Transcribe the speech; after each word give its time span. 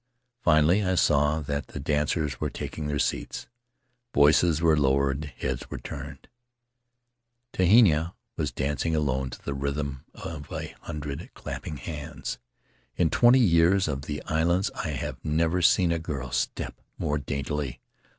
Finally 0.41 0.83
I 0.83 0.95
saw 0.95 1.41
that 1.41 1.67
the 1.67 1.79
dancers 1.79 2.41
were 2.41 2.49
taking 2.49 2.87
their 2.87 2.97
seats; 2.97 3.45
voices 4.15 4.59
were 4.59 4.75
lowered, 4.75 5.25
heads 5.37 5.69
were 5.69 5.77
turned. 5.77 6.27
"Tehina 7.53 8.15
was 8.35 8.51
dancing 8.51 8.95
alone 8.95 9.29
to 9.29 9.45
the 9.45 9.53
rhythm 9.53 10.05
of 10.15 10.23
a 10.23 10.23
Faery 10.23 10.25
Lands 10.25 10.47
of 10.47 10.47
the 10.47 10.55
South 10.55 10.63
Seas 10.79 10.87
hundred 10.87 11.33
clapping 11.35 11.77
hands. 11.77 12.39
In 12.95 13.09
twenty 13.11 13.41
years 13.41 13.87
of 13.87 14.01
the 14.05 14.23
islands 14.23 14.71
I 14.73 14.87
have 14.87 15.23
never 15.23 15.61
seen 15.61 15.91
a 15.91 15.99
girl 15.99 16.31
step 16.31 16.81
more 16.97 17.19
daintily. 17.19 17.79